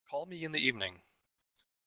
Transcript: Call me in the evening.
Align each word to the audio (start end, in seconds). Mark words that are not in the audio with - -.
Call 0.09 0.25
me 0.25 0.43
in 0.43 0.51
the 0.51 0.57
evening. 0.59 1.03